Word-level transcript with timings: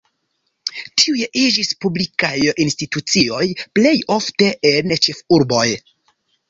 Tiuj 1.01 1.21
iĝis 1.41 1.69
publikaj 1.85 2.33
institucioj, 2.65 3.45
plej 3.79 3.95
ofte 4.21 4.53
en 4.75 5.01
ĉefurboj. 5.07 5.67